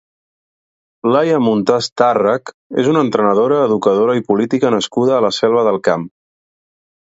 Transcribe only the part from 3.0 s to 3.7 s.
entrenadora,